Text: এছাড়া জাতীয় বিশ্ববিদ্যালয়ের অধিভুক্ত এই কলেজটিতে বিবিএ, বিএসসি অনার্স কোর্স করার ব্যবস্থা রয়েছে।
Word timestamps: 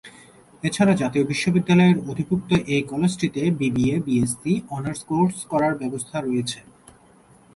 এছাড়া 0.63 0.93
জাতীয় 1.01 1.23
বিশ্ববিদ্যালয়ের 1.31 1.97
অধিভুক্ত 2.11 2.49
এই 2.75 2.83
কলেজটিতে 2.91 3.41
বিবিএ, 3.59 3.95
বিএসসি 4.05 4.53
অনার্স 4.69 5.01
কোর্স 5.09 5.35
করার 5.51 5.73
ব্যবস্থা 5.81 6.17
রয়েছে। 6.19 6.59